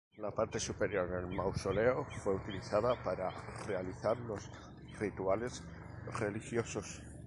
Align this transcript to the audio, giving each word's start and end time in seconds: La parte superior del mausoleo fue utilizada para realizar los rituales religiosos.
La 0.17 0.31
parte 0.31 0.59
superior 0.59 1.07
del 1.11 1.27
mausoleo 1.27 2.05
fue 2.23 2.33
utilizada 2.33 2.95
para 3.03 3.29
realizar 3.67 4.17
los 4.17 4.49
rituales 4.99 5.61
religiosos. 6.17 7.03